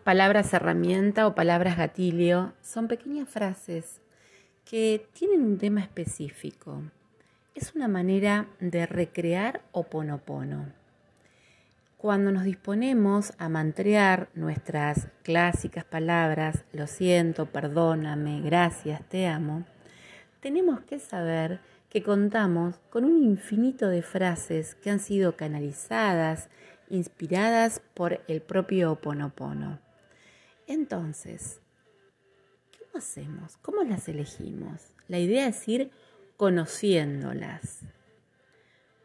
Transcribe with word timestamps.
palabras 0.00 0.52
herramienta 0.52 1.26
o 1.26 1.34
palabras 1.34 1.76
gatilio 1.76 2.52
son 2.62 2.88
pequeñas 2.88 3.28
frases 3.28 4.00
que 4.64 5.06
tienen 5.12 5.42
un 5.42 5.58
tema 5.58 5.80
específico. 5.80 6.82
Es 7.54 7.74
una 7.74 7.88
manera 7.88 8.46
de 8.60 8.86
recrear 8.86 9.62
oponopono. 9.72 10.72
Cuando 11.96 12.32
nos 12.32 12.44
disponemos 12.44 13.34
a 13.38 13.48
mantrear 13.48 14.28
nuestras 14.34 15.08
clásicas 15.22 15.84
palabras, 15.84 16.64
lo 16.72 16.86
siento, 16.86 17.46
perdóname, 17.46 18.40
gracias, 18.40 19.02
te 19.08 19.26
amo, 19.26 19.64
tenemos 20.40 20.80
que 20.80 20.98
saber 20.98 21.60
que 21.90 22.02
contamos 22.02 22.78
con 22.88 23.04
un 23.04 23.22
infinito 23.22 23.88
de 23.88 24.02
frases 24.02 24.76
que 24.76 24.90
han 24.90 25.00
sido 25.00 25.36
canalizadas, 25.36 26.48
inspiradas 26.88 27.82
por 27.94 28.20
el 28.28 28.40
propio 28.40 28.92
Oponopono. 28.92 29.89
Entonces, 30.70 31.60
¿cómo 32.78 32.98
hacemos? 32.98 33.56
¿Cómo 33.56 33.82
las 33.82 34.08
elegimos? 34.08 34.94
La 35.08 35.18
idea 35.18 35.48
es 35.48 35.66
ir 35.66 35.90
conociéndolas. 36.36 37.80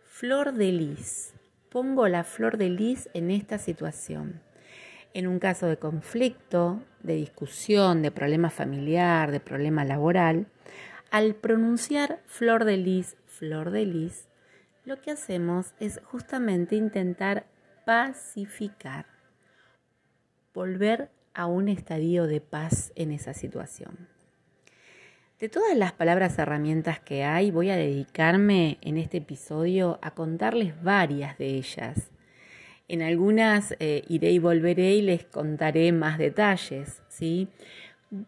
Flor 0.05 0.53
de 0.53 0.71
lis. 0.71 1.33
Pongo 1.71 2.07
la 2.07 2.23
flor 2.23 2.57
de 2.57 2.69
lis 2.69 3.09
en 3.15 3.31
esta 3.31 3.57
situación. 3.57 4.43
En 5.15 5.25
un 5.25 5.39
caso 5.39 5.65
de 5.65 5.77
conflicto, 5.77 6.83
de 7.01 7.15
discusión, 7.15 8.03
de 8.03 8.11
problema 8.11 8.52
familiar, 8.52 9.31
de 9.31 9.39
problema 9.39 9.83
laboral, 9.85 10.45
al 11.09 11.33
pronunciar 11.33 12.21
flor 12.27 12.66
de 12.66 12.77
lis, 12.77 13.17
flor 13.25 13.71
de 13.71 13.88
lis, 13.88 14.27
lo 14.83 15.02
que 15.02 15.09
hacemos 15.09 15.73
es 15.79 15.99
justamente 16.03 16.75
intentar 16.75 17.47
pacificar, 17.88 19.07
volver 20.53 21.09
a 21.35 21.45
un 21.45 21.67
estadio 21.67 22.25
de 22.27 22.41
paz 22.41 22.91
en 22.95 23.12
esa 23.12 23.34
situación. 23.34 24.08
De 25.39 25.50
todas 25.50 25.78
las 25.78 25.91
palabras 25.91 26.39
herramientas 26.39 27.00
que 27.00 27.25
hay, 27.25 27.52
voy 27.52 27.69
a 27.69 27.75
dedicarme 27.75 28.78
en 28.81 28.97
este 28.97 29.17
episodio 29.17 30.00
a 30.02 30.11
contarles 30.11 30.81
varias 30.81 31.38
de 31.38 31.47
ellas. 31.47 32.09
En 32.88 33.02
algunas 33.02 33.75
eh, 33.80 34.03
iré 34.08 34.31
y 34.31 34.39
volveré 34.39 34.95
y 34.95 35.02
les 35.02 35.25
contaré 35.25 35.91
más 35.91 36.17
detalles, 36.17 37.02
¿sí? 37.09 37.50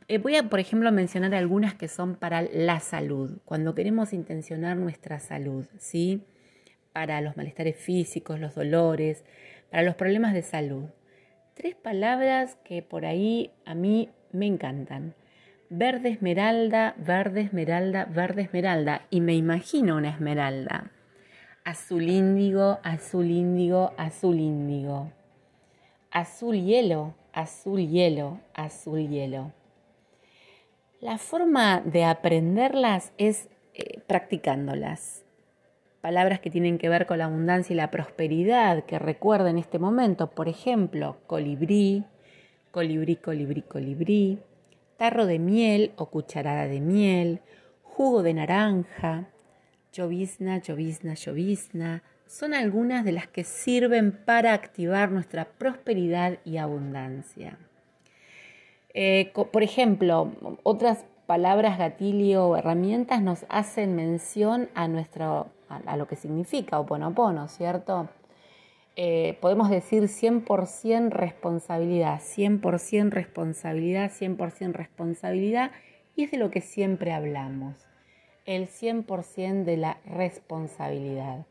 Eh, 0.09 0.17
voy 0.17 0.35
a, 0.35 0.49
por 0.49 0.59
ejemplo, 0.59 0.91
mencionar 0.91 1.33
algunas 1.33 1.75
que 1.75 1.87
son 1.87 2.15
para 2.15 2.41
la 2.41 2.81
salud, 2.81 3.37
cuando 3.45 3.73
queremos 3.73 4.11
intencionar 4.11 4.75
nuestra 4.75 5.19
salud, 5.21 5.65
¿sí? 5.77 6.23
Para 6.91 7.21
los 7.21 7.37
malestares 7.37 7.77
físicos, 7.77 8.37
los 8.39 8.53
dolores, 8.53 9.23
para 9.71 9.83
los 9.83 9.95
problemas 9.95 10.33
de 10.33 10.41
salud 10.41 10.89
tres 11.57 11.75
palabras 11.75 12.55
que 12.63 12.83
por 12.83 13.05
ahí 13.05 13.49
a 13.65 13.73
mí 13.73 14.09
me 14.31 14.45
encantan. 14.45 15.15
Verde 15.69 16.09
esmeralda, 16.09 16.93
verde 16.97 17.41
esmeralda, 17.41 18.05
verde 18.05 18.43
esmeralda. 18.43 19.07
Y 19.09 19.21
me 19.21 19.33
imagino 19.33 19.97
una 19.97 20.09
esmeralda. 20.09 20.91
Azul 21.65 22.03
índigo, 22.03 22.79
azul 22.83 23.31
índigo, 23.31 23.91
azul 23.97 24.39
índigo. 24.39 25.11
Azul 26.11 26.63
hielo, 26.63 27.15
azul 27.33 27.87
hielo, 27.87 28.39
azul 28.53 29.09
hielo. 29.09 29.51
La 31.01 31.17
forma 31.17 31.81
de 31.81 32.05
aprenderlas 32.05 33.13
es 33.17 33.49
eh, 33.73 33.99
practicándolas 34.07 35.26
palabras 36.01 36.39
que 36.39 36.49
tienen 36.49 36.77
que 36.77 36.89
ver 36.89 37.05
con 37.05 37.17
la 37.17 37.25
abundancia 37.25 37.73
y 37.73 37.77
la 37.77 37.91
prosperidad 37.91 38.85
que 38.85 38.99
recuerda 38.99 39.49
en 39.49 39.57
este 39.57 39.79
momento, 39.79 40.31
por 40.31 40.47
ejemplo, 40.47 41.17
colibrí, 41.27 42.05
colibrí, 42.71 43.15
colibrí, 43.15 43.61
colibrí, 43.61 44.39
tarro 44.97 45.25
de 45.25 45.39
miel 45.39 45.91
o 45.95 46.07
cucharada 46.07 46.67
de 46.67 46.81
miel, 46.81 47.41
jugo 47.83 48.23
de 48.23 48.33
naranja, 48.33 49.27
llovizna, 49.91 50.59
llovizna, 50.59 51.13
llovizna, 51.15 52.03
son 52.27 52.53
algunas 52.53 53.05
de 53.05 53.13
las 53.13 53.27
que 53.27 53.43
sirven 53.43 54.11
para 54.11 54.53
activar 54.53 55.11
nuestra 55.11 55.45
prosperidad 55.45 56.39
y 56.43 56.57
abundancia. 56.57 57.57
Eh, 58.93 59.31
por 59.33 59.63
ejemplo, 59.63 60.31
otras 60.63 61.05
palabras 61.25 61.77
gatilio 61.77 62.47
o 62.47 62.57
herramientas 62.57 63.21
nos 63.21 63.45
hacen 63.49 63.95
mención 63.95 64.69
a 64.73 64.87
nuestro 64.87 65.51
a, 65.69 65.97
lo 65.97 66.07
que 66.07 66.15
significa 66.15 66.79
Oponopono, 66.79 67.47
¿cierto? 67.47 68.09
Eh, 68.95 69.37
podemos 69.41 69.69
decir 69.69 70.03
100% 70.03 71.09
responsabilidad, 71.09 72.19
100% 72.19 73.09
responsabilidad, 73.11 74.11
100% 74.11 74.73
responsabilidad, 74.73 75.71
y 76.15 76.23
es 76.23 76.31
de 76.31 76.37
lo 76.37 76.49
que 76.49 76.61
siempre 76.61 77.13
hablamos, 77.13 77.75
el 78.45 78.67
100% 78.67 79.65
de 79.65 79.77
la 79.77 79.97
responsabilidad. 80.05 81.45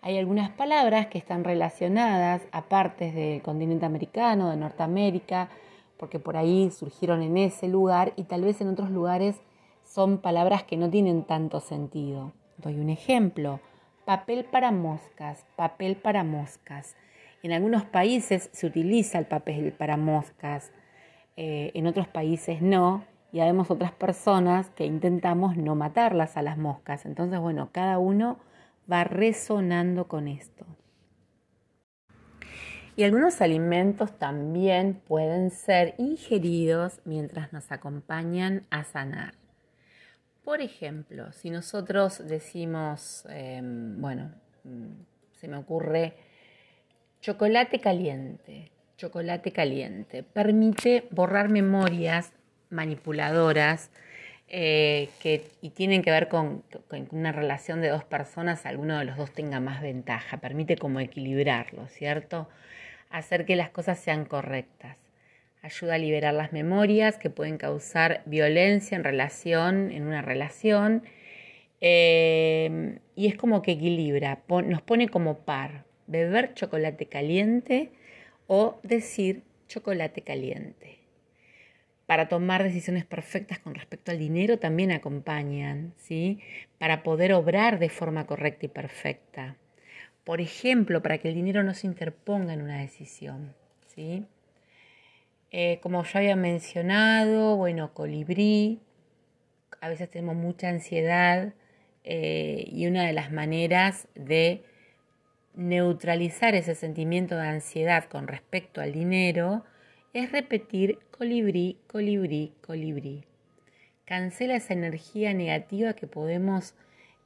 Hay 0.00 0.18
algunas 0.18 0.50
palabras 0.50 1.08
que 1.08 1.18
están 1.18 1.42
relacionadas 1.42 2.42
a 2.52 2.68
partes 2.68 3.14
del 3.14 3.42
continente 3.42 3.86
americano, 3.86 4.50
de 4.50 4.56
Norteamérica, 4.56 5.48
porque 5.96 6.20
por 6.20 6.36
ahí 6.36 6.70
surgieron 6.70 7.22
en 7.22 7.36
ese 7.36 7.66
lugar 7.66 8.12
y 8.14 8.24
tal 8.24 8.42
vez 8.42 8.60
en 8.60 8.68
otros 8.68 8.90
lugares 8.90 9.40
son 9.84 10.18
palabras 10.18 10.62
que 10.62 10.76
no 10.76 10.90
tienen 10.90 11.24
tanto 11.24 11.58
sentido. 11.58 12.32
Doy 12.58 12.78
un 12.78 12.90
ejemplo. 12.90 13.60
Papel 14.04 14.44
para 14.44 14.70
moscas, 14.70 15.44
papel 15.56 15.96
para 15.96 16.24
moscas. 16.24 16.96
En 17.42 17.52
algunos 17.52 17.84
países 17.84 18.50
se 18.52 18.66
utiliza 18.66 19.18
el 19.18 19.26
papel 19.26 19.72
para 19.72 19.96
moscas, 19.96 20.72
eh, 21.36 21.70
en 21.74 21.86
otros 21.86 22.08
países 22.08 22.62
no, 22.62 23.04
y 23.32 23.40
vemos 23.40 23.70
otras 23.70 23.92
personas 23.92 24.70
que 24.70 24.86
intentamos 24.86 25.56
no 25.56 25.74
matarlas 25.74 26.36
a 26.36 26.42
las 26.42 26.56
moscas. 26.56 27.04
Entonces, 27.04 27.38
bueno, 27.38 27.68
cada 27.72 27.98
uno 27.98 28.38
va 28.90 29.04
resonando 29.04 30.08
con 30.08 30.28
esto. 30.28 30.64
Y 32.96 33.04
algunos 33.04 33.42
alimentos 33.42 34.18
también 34.18 34.94
pueden 35.06 35.50
ser 35.50 35.94
ingeridos 35.98 37.00
mientras 37.04 37.52
nos 37.52 37.70
acompañan 37.70 38.66
a 38.70 38.84
sanar. 38.84 39.34
Por 40.46 40.60
ejemplo, 40.60 41.32
si 41.32 41.50
nosotros 41.50 42.22
decimos, 42.24 43.26
em, 43.30 44.00
bueno, 44.00 44.30
mm, 44.62 44.92
se 45.40 45.48
me 45.48 45.56
ocurre 45.56 46.12
chocolate 47.20 47.80
caliente, 47.80 48.70
chocolate 48.96 49.50
caliente, 49.50 50.22
permite 50.22 51.08
borrar 51.10 51.48
memorias 51.48 52.32
manipuladoras 52.70 53.90
eh, 54.46 55.08
que, 55.20 55.50
y 55.62 55.70
tienen 55.70 56.02
que 56.02 56.12
ver 56.12 56.28
con, 56.28 56.62
con, 56.86 57.08
una 57.10 57.32
relación 57.32 57.80
de 57.80 57.88
dos 57.88 58.04
personas, 58.04 58.66
alguno 58.66 59.00
de 59.00 59.04
los 59.04 59.16
dos 59.16 59.32
tenga 59.32 59.58
más 59.58 59.82
ventaja, 59.82 60.36
permite 60.36 60.76
como 60.76 61.00
equilibrarlo, 61.00 61.88
¿cierto? 61.88 62.48
Hacer 63.10 63.46
que 63.46 63.56
las 63.56 63.70
cosas 63.70 63.98
sean 63.98 64.24
correctas 64.24 65.05
ayuda 65.66 65.94
a 65.94 65.98
liberar 65.98 66.34
las 66.34 66.52
memorias 66.52 67.18
que 67.18 67.30
pueden 67.30 67.58
causar 67.58 68.22
violencia 68.24 68.96
en 68.96 69.04
relación, 69.04 69.90
en 69.90 70.06
una 70.06 70.22
relación, 70.22 71.02
eh, 71.80 72.98
y 73.14 73.26
es 73.26 73.36
como 73.36 73.62
que 73.62 73.72
equilibra, 73.72 74.42
nos 74.48 74.82
pone 74.82 75.08
como 75.08 75.38
par, 75.40 75.84
beber 76.06 76.54
chocolate 76.54 77.06
caliente 77.06 77.90
o 78.46 78.78
decir 78.82 79.42
chocolate 79.68 80.22
caliente. 80.22 81.00
Para 82.06 82.28
tomar 82.28 82.62
decisiones 82.62 83.04
perfectas 83.04 83.58
con 83.58 83.74
respecto 83.74 84.12
al 84.12 84.18
dinero 84.18 84.58
también 84.58 84.92
acompañan, 84.92 85.92
¿sí? 85.96 86.38
Para 86.78 87.02
poder 87.02 87.32
obrar 87.32 87.80
de 87.80 87.88
forma 87.88 88.26
correcta 88.26 88.66
y 88.66 88.68
perfecta. 88.68 89.56
Por 90.22 90.40
ejemplo, 90.40 91.02
para 91.02 91.18
que 91.18 91.28
el 91.28 91.34
dinero 91.34 91.64
no 91.64 91.74
se 91.74 91.88
interponga 91.88 92.54
en 92.54 92.62
una 92.62 92.78
decisión, 92.78 93.54
¿sí? 93.88 94.24
Eh, 95.50 95.78
como 95.82 96.02
ya 96.04 96.18
había 96.18 96.36
mencionado, 96.36 97.56
bueno, 97.56 97.94
colibrí, 97.94 98.80
a 99.80 99.88
veces 99.88 100.10
tenemos 100.10 100.36
mucha 100.36 100.68
ansiedad 100.68 101.54
eh, 102.04 102.64
y 102.70 102.86
una 102.86 103.04
de 103.06 103.12
las 103.12 103.32
maneras 103.32 104.08
de 104.14 104.64
neutralizar 105.54 106.54
ese 106.54 106.74
sentimiento 106.74 107.36
de 107.36 107.48
ansiedad 107.48 108.04
con 108.04 108.28
respecto 108.28 108.80
al 108.80 108.92
dinero 108.92 109.64
es 110.12 110.32
repetir 110.32 110.98
colibrí, 111.10 111.78
colibrí, 111.86 112.52
colibrí. 112.60 113.24
Cancela 114.04 114.56
esa 114.56 114.74
energía 114.74 115.34
negativa 115.34 115.94
que 115.94 116.06
podemos 116.06 116.74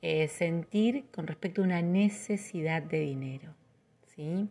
eh, 0.02 0.28
sentir 0.28 1.04
con 1.12 1.26
respecto 1.26 1.60
a 1.60 1.64
una 1.64 1.82
necesidad 1.82 2.82
de 2.82 3.00
dinero. 3.00 3.54
¿sí? 4.14 4.48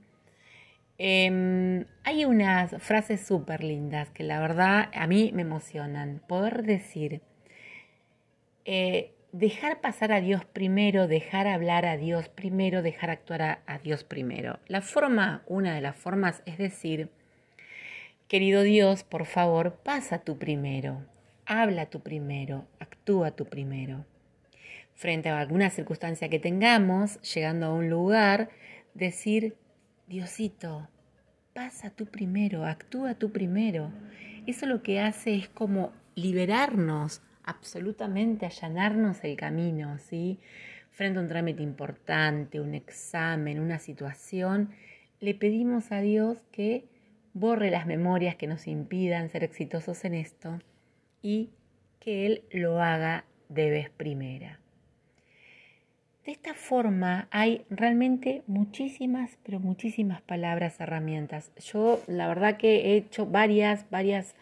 Em, 1.01 1.85
hay 2.03 2.25
unas 2.25 2.75
frases 2.83 3.25
súper 3.25 3.63
lindas 3.63 4.09
que 4.09 4.23
la 4.23 4.41
verdad 4.41 4.89
a 4.93 5.07
mí 5.07 5.31
me 5.33 5.43
emocionan. 5.43 6.21
Poder 6.27 6.63
decir, 6.63 7.21
eh, 8.65 9.13
dejar 9.31 9.79
pasar 9.79 10.11
a 10.11 10.19
Dios 10.19 10.43
primero, 10.43 11.07
dejar 11.07 11.47
hablar 11.47 11.85
a 11.85 11.95
Dios 11.95 12.27
primero, 12.27 12.81
dejar 12.81 13.11
actuar 13.11 13.41
a, 13.65 13.79
Dios 13.79 14.03
primero. 14.03 14.59
La 14.67 14.81
forma, 14.81 15.41
una 15.47 15.73
de 15.73 15.81
las 15.81 15.95
formas 15.95 16.43
es 16.45 16.57
decir 16.57 17.09
Querido 18.27 18.61
Dios, 18.61 19.03
por 19.03 19.25
favor, 19.25 19.79
pasa 19.83 20.19
tú 20.19 20.37
primero, 20.37 21.03
habla 21.45 21.87
tú 21.87 22.01
primero, 22.01 22.67
actúa 22.79 23.31
tú 23.31 23.45
primero. 23.45 24.05
Frente 24.93 25.29
a 25.29 25.39
alguna 25.39 25.69
circunstancia 25.69 26.29
que 26.29 26.39
tengamos, 26.39 27.19
llegando 27.21 27.67
a 27.67 27.73
un 27.73 27.89
lugar, 27.89 28.49
decir, 28.93 29.55
Diosito, 30.09 30.87
pasa 31.53 31.91
tú 31.91 32.07
primero, 32.07 32.65
actúa 32.65 33.13
tú 33.13 33.31
primero. 33.31 33.91
Eso 34.47 34.65
lo 34.65 34.81
que 34.81 34.99
hace 34.99 35.35
es 35.35 35.47
como 35.49 35.93
liberarnos, 36.15 37.21
absolutamente 37.43 38.47
allanarnos 38.47 39.23
el 39.23 39.37
camino, 39.37 39.99
¿sí? 39.99 40.39
Frente 40.89 41.19
a 41.19 41.21
un 41.21 41.27
trámite 41.27 41.61
importante, 41.61 42.59
un 42.59 42.73
examen, 42.73 43.59
una 43.59 43.77
situación, 43.77 44.71
le 45.19 45.35
pedimos 45.35 45.91
a 45.91 46.01
Dios 46.01 46.39
que 46.51 46.85
borre 47.35 47.69
las 47.69 47.85
memorias 47.85 48.35
que 48.35 48.47
nos 48.47 48.65
impidan 48.65 49.29
ser 49.29 49.43
exitosos 49.43 50.03
en 50.05 50.15
esto 50.15 50.57
y 51.21 51.51
que 51.99 52.25
Él 52.25 52.43
lo 52.51 52.81
haga 52.81 53.25
de 53.47 53.69
vez 53.69 53.91
primera. 53.91 54.58
De 56.29 56.33
esta 56.33 56.53
forma 56.53 57.27
hay 57.31 57.65
realmente 57.71 58.43
muchísimas, 58.45 59.39
pero 59.41 59.59
muchísimas 59.59 60.21
palabras, 60.21 60.79
herramientas. 60.79 61.51
Yo 61.57 62.03
la 62.05 62.27
verdad 62.27 62.57
que 62.57 62.91
he 62.91 62.97
hecho 62.97 63.25
varias, 63.25 63.89
varias 63.89 64.35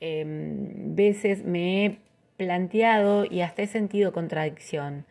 em, 0.00 0.94
veces 0.94 1.44
me 1.44 1.84
he 1.84 1.98
planteado 2.38 3.26
y 3.26 3.42
hasta 3.42 3.60
he 3.60 3.66
sentido 3.66 4.14
contradicción, 4.14 5.04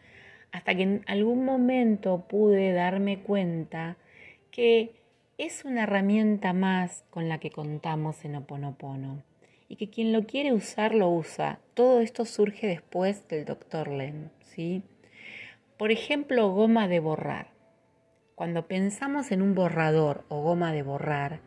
hasta 0.51 0.73
que 0.73 0.81
en 0.81 1.03
algún 1.05 1.45
momento 1.45 2.25
pude 2.27 2.71
darme 2.71 3.19
cuenta 3.19 3.95
que 4.49 4.95
es 5.37 5.65
una 5.65 5.83
herramienta 5.83 6.51
más 6.51 7.03
con 7.11 7.29
la 7.29 7.37
que 7.37 7.51
contamos 7.51 8.25
en 8.25 8.37
Oponopono 8.37 9.21
y 9.69 9.75
que 9.75 9.91
quien 9.91 10.13
lo 10.13 10.25
quiere 10.25 10.51
usar 10.51 10.95
lo 10.95 11.11
usa. 11.11 11.59
Todo 11.75 12.01
esto 12.01 12.25
surge 12.25 12.65
después 12.65 13.27
del 13.27 13.45
Dr. 13.45 13.89
Len, 13.89 14.31
¿sí? 14.41 14.81
Por 15.77 15.91
ejemplo, 15.91 16.49
goma 16.49 16.87
de 16.87 16.99
borrar. 16.99 17.51
Cuando 18.33 18.67
pensamos 18.67 19.31
en 19.31 19.43
un 19.43 19.53
borrador 19.53 20.25
o 20.27 20.41
goma 20.41 20.73
de 20.73 20.81
borrar, 20.81 21.41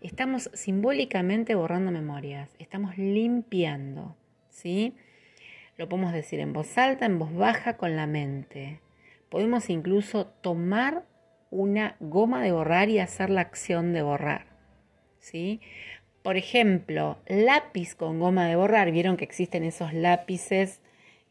estamos 0.00 0.50
simbólicamente 0.54 1.54
borrando 1.54 1.90
memorias, 1.90 2.48
estamos 2.58 2.96
limpiando, 2.96 4.16
¿sí? 4.48 4.96
Lo 5.76 5.86
podemos 5.88 6.14
decir 6.14 6.40
en 6.40 6.54
voz 6.54 6.78
alta, 6.78 7.04
en 7.04 7.18
voz 7.18 7.34
baja, 7.34 7.76
con 7.76 7.94
la 7.94 8.06
mente. 8.06 8.80
Podemos 9.28 9.68
incluso 9.68 10.26
tomar 10.26 11.04
una 11.50 11.96
goma 12.00 12.42
de 12.42 12.52
borrar 12.52 12.88
y 12.88 13.00
hacer 13.00 13.28
la 13.28 13.42
acción 13.42 13.92
de 13.92 14.00
borrar, 14.00 14.46
¿sí? 15.18 15.60
Por 16.22 16.38
ejemplo, 16.38 17.18
lápiz 17.26 17.94
con 17.94 18.18
goma 18.18 18.46
de 18.48 18.56
borrar. 18.56 18.90
Vieron 18.92 19.18
que 19.18 19.24
existen 19.24 19.62
esos 19.62 19.92
lápices 19.92 20.80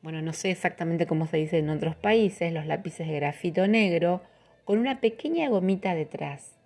bueno, 0.03 0.21
no 0.21 0.33
sé 0.33 0.51
exactamente 0.51 1.07
cómo 1.07 1.27
se 1.27 1.37
dice 1.37 1.57
en 1.57 1.69
otros 1.69 1.95
países, 1.95 2.51
los 2.51 2.65
lápices 2.65 3.07
de 3.07 3.15
grafito 3.15 3.67
negro, 3.67 4.21
con 4.65 4.77
una 4.77 4.99
pequeña 4.99 5.47
gomita 5.47 5.95
detrás. 5.95 6.59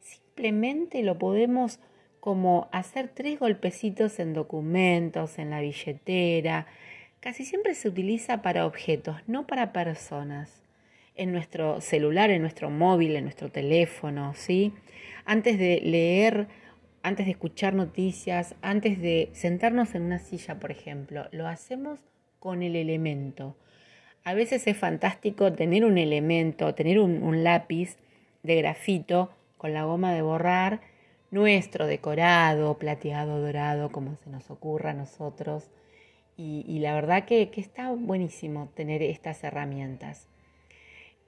Simplemente 0.00 1.04
lo 1.04 1.16
podemos 1.16 1.78
como 2.18 2.68
hacer 2.72 3.08
tres 3.08 3.38
golpecitos 3.38 4.18
en 4.18 4.34
documentos, 4.34 5.38
en 5.38 5.50
la 5.50 5.60
billetera. 5.60 6.66
Casi 7.20 7.44
siempre 7.44 7.76
se 7.76 7.88
utiliza 7.88 8.42
para 8.42 8.66
objetos, 8.66 9.16
no 9.28 9.46
para 9.46 9.72
personas. 9.72 10.64
En 11.14 11.30
nuestro 11.30 11.80
celular, 11.80 12.30
en 12.30 12.42
nuestro 12.42 12.70
móvil, 12.70 13.14
en 13.14 13.24
nuestro 13.24 13.50
teléfono, 13.50 14.34
¿sí? 14.34 14.72
Antes 15.24 15.60
de 15.60 15.80
leer, 15.80 16.48
antes 17.04 17.26
de 17.26 17.32
escuchar 17.32 17.74
noticias, 17.74 18.56
antes 18.62 19.00
de 19.00 19.30
sentarnos 19.32 19.94
en 19.94 20.02
una 20.02 20.18
silla, 20.18 20.58
por 20.58 20.72
ejemplo, 20.72 21.28
lo 21.30 21.46
hacemos 21.46 22.00
con 22.40 22.62
el 22.62 22.74
elemento. 22.74 23.54
A 24.24 24.34
veces 24.34 24.66
es 24.66 24.76
fantástico 24.76 25.52
tener 25.52 25.84
un 25.84 25.98
elemento, 25.98 26.74
tener 26.74 26.98
un, 26.98 27.44
lápiz 27.44 27.96
de 28.42 28.56
grafito 28.56 29.30
con 29.56 29.72
la 29.72 29.84
goma 29.84 30.12
de 30.12 30.22
borrar 30.22 30.80
nuestro, 31.30 31.86
decorado, 31.86 32.76
plateado, 32.78 33.40
dorado, 33.40 33.90
como 33.90 34.16
se 34.16 34.30
nos 34.30 34.50
ocurra 34.50 34.90
a 34.90 34.94
nosotros. 34.94 35.70
Y, 36.36 36.78
la 36.78 36.94
verdad 36.94 37.26
que, 37.26 37.50
está 37.56 37.90
buenísimo 37.90 38.70
tener 38.74 39.02
estas 39.02 39.44
herramientas. 39.44 40.26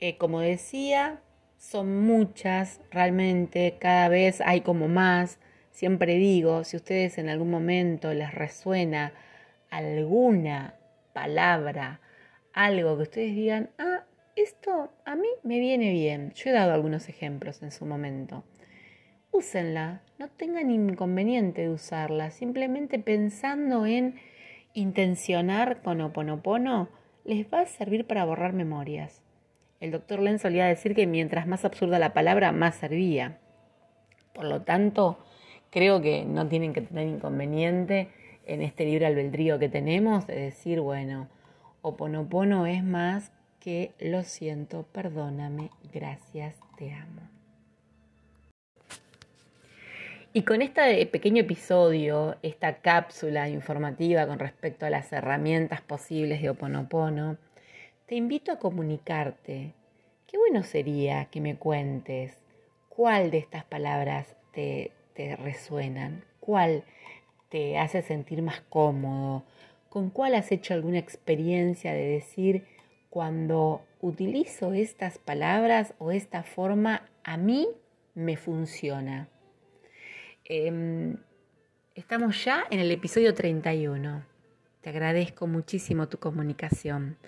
Eh, 0.01 0.17
como 0.17 0.41
decía, 0.41 1.21
son 1.59 2.03
muchas, 2.03 2.81
realmente 2.91 3.77
cada 3.79 4.09
vez 4.09 4.41
hay 4.41 4.63
como 4.63 4.89
más. 4.89 5.39
Siempre 5.71 6.15
digo, 6.15 6.65
si 6.65 6.77
ustedes 6.77 7.19
en 7.19 7.29
algún 7.29 7.51
momento 7.51 8.15
les 8.15 8.35
resuena 8.35 9.13
alguna 9.71 10.75
palabra, 11.13 12.01
algo 12.53 12.97
que 12.97 13.03
ustedes 13.03 13.35
digan, 13.35 13.71
ah, 13.79 14.05
esto 14.37 14.93
a 15.05 15.15
mí 15.15 15.29
me 15.43 15.59
viene 15.59 15.91
bien. 15.93 16.33
Yo 16.35 16.51
he 16.51 16.53
dado 16.53 16.73
algunos 16.73 17.09
ejemplos 17.09 17.63
en 17.63 17.71
su 17.71 17.85
momento. 17.85 18.45
Úsenla, 19.31 20.03
no 20.19 20.29
tengan 20.29 20.71
inconveniente 20.71 21.63
de 21.63 21.71
usarla, 21.71 22.31
simplemente 22.31 22.99
pensando 22.99 23.87
en 23.87 24.17
intencionar 24.75 25.83
con 25.83 26.01
Oponopono 26.01 26.89
les 27.25 27.47
va 27.47 27.61
a 27.61 27.67
servir 27.67 28.07
para 28.07 28.25
borrar 28.25 28.53
memorias. 28.53 29.23
El 29.81 29.91
doctor 29.91 30.21
Len 30.21 30.39
solía 30.39 30.67
decir 30.67 30.95
que 30.95 31.07
mientras 31.07 31.47
más 31.47 31.65
absurda 31.65 31.99
la 31.99 32.15
palabra, 32.15 32.53
más 32.53 32.77
servía. 32.77 33.39
Por 34.33 34.45
lo 34.45 34.63
tanto, 34.63 35.19
creo 35.71 36.01
que 36.01 36.25
no 36.25 36.49
tienen 36.49 36.73
que 36.73 36.83
tener 36.83 37.09
inconveniente 37.09 38.09
en 38.47 38.63
este 38.63 38.85
libre 38.85 39.07
albedrío 39.07 39.59
que 39.59 39.69
tenemos, 39.69 40.27
de 40.27 40.37
decir, 40.37 40.81
bueno, 40.81 41.29
Oponopono 41.83 42.67
es 42.67 42.85
más 42.85 43.33
que 43.61 43.93
lo 43.99 44.23
siento, 44.23 44.85
perdóname, 44.93 45.71
gracias, 45.93 46.57
te 46.77 46.93
amo. 46.93 47.23
Y 50.35 50.43
con 50.43 50.63
este 50.63 51.05
pequeño 51.07 51.43
episodio, 51.43 52.37
esta 52.43 52.79
cápsula 52.79 53.51
informativa 53.51 54.27
con 54.27 54.39
respecto 54.39 54.87
a 54.87 54.91
las 54.91 55.13
herramientas 55.13 55.83
posibles 55.83 56.41
de 56.41 56.49
Oponopono, 56.49 57.37
te 58.07 58.15
invito 58.15 58.51
a 58.51 58.59
comunicarte. 58.59 59.75
Qué 60.27 60.39
bueno 60.39 60.63
sería 60.63 61.27
que 61.27 61.43
me 61.43 61.57
cuentes 61.57 62.37
cuál 62.89 63.31
de 63.31 63.39
estas 63.39 63.65
palabras 63.65 64.35
te, 64.53 64.93
te 65.15 65.37
resuenan, 65.37 66.25
cuál 66.41 66.85
te 67.53 67.79
hace 67.79 68.01
sentir 68.01 68.41
más 68.41 68.63
cómodo? 68.71 69.45
¿Con 69.91 70.09
cuál 70.09 70.35
has 70.35 70.51
hecho 70.51 70.73
alguna 70.73 70.99
experiencia 70.99 71.93
de 71.93 72.07
decir, 72.07 72.65
cuando 73.11 73.83
utilizo 74.01 74.73
estas 74.73 75.19
palabras 75.19 75.93
o 75.99 76.13
esta 76.13 76.45
forma, 76.45 77.03
a 77.25 77.37
mí 77.37 77.69
me 78.15 78.39
funciona? 78.39 79.29
Em, 80.47 81.19
estamos 81.95 82.43
ya 82.43 82.65
en 82.71 82.81
el 82.81 82.91
episodio 82.91 83.35
31. 83.35 84.25
Te 84.81 84.89
agradezco 84.89 85.47
muchísimo 85.47 86.09
tu 86.09 86.19
comunicación. 86.19 87.19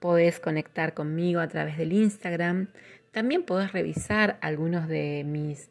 Podés 0.00 0.40
conectar 0.40 0.94
conmigo 0.94 1.40
a 1.40 1.48
través 1.48 1.76
del 1.76 1.92
Instagram. 1.92 2.68
También 3.12 3.42
podés 3.42 3.72
revisar 3.72 4.38
algunos 4.40 4.88
de 4.88 5.22
mis 5.26 5.70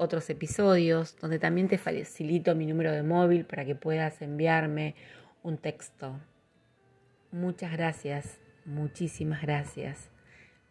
otros 0.00 0.30
episodios, 0.30 1.14
donde 1.20 1.38
también 1.38 1.68
te 1.68 1.76
facilito 1.76 2.54
mi 2.54 2.64
número 2.66 2.90
de 2.90 3.02
móvil 3.02 3.44
para 3.44 3.66
que 3.66 3.74
puedas 3.74 4.22
enviarme 4.22 4.94
un 5.42 5.58
texto. 5.58 6.18
Muchas 7.30 7.70
gracias, 7.72 8.40
muchísimas 8.64 9.42
gracias. 9.42 10.10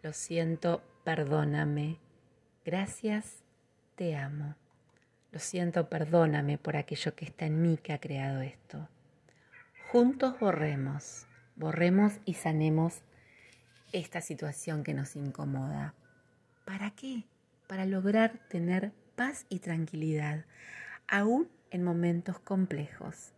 Lo 0.02 0.14
siento, 0.14 0.82
perdóname. 1.04 2.00
Gracias, 2.66 3.44
te 3.96 4.16
amo. 4.16 4.56
Lo 5.32 5.38
siento, 5.38 5.90
perdóname 5.90 6.58
por 6.58 6.76
aquello 6.76 7.14
que 7.16 7.26
está 7.26 7.46
en 7.46 7.62
mí 7.62 7.78
que 7.78 7.94
ha 7.94 8.00
creado 8.00 8.42
esto. 8.42 8.90
Juntos 9.92 10.40
borremos, 10.40 11.28
borremos 11.56 12.14
y 12.26 12.34
sanemos 12.34 13.04
esta 13.92 14.22
situación 14.22 14.84
que 14.84 14.96
nos 14.96 15.16
incomoda. 15.16 15.94
¿Para 16.66 16.92
qué? 16.92 17.26
Para 17.68 17.86
lograr 17.86 18.40
tener 18.50 18.92
paz 19.20 19.46
y 19.50 19.60
tranquilidad, 19.60 20.46
aún 21.10 21.50
en 21.72 21.84
momentos 21.84 22.40
complejos. 22.40 23.34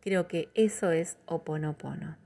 Creo 0.00 0.28
que 0.28 0.48
eso 0.54 0.92
es 0.92 1.18
oponopono. 1.26 2.16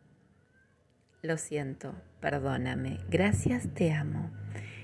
Lo 1.22 1.38
siento, 1.38 1.94
perdóname, 2.20 3.00
gracias, 3.08 3.72
te 3.72 3.94
amo. 3.94 4.30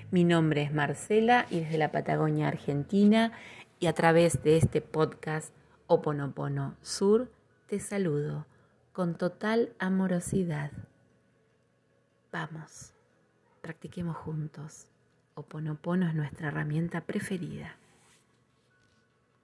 Mi 0.09 0.23
nombre 0.23 0.63
es 0.63 0.73
Marcela 0.73 1.45
y 1.51 1.59
desde 1.59 1.77
la 1.77 1.91
Patagonia 1.91 2.47
Argentina 2.47 3.31
y 3.79 3.85
a 3.85 3.93
través 3.93 4.41
de 4.41 4.57
este 4.57 4.81
podcast 4.81 5.53
Oponopono 5.85 6.77
Sur 6.81 7.31
te 7.67 7.79
saludo 7.79 8.47
con 8.91 9.19
total 9.19 9.75
amorosidad. 9.77 10.71
Vamos, 12.31 12.91
practiquemos 13.61 14.17
juntos. 14.17 14.87
Oponopono 15.35 16.07
es 16.07 16.15
nuestra 16.15 16.47
herramienta 16.47 17.01
preferida. 17.01 17.77